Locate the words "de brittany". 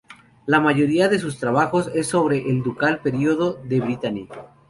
3.65-4.27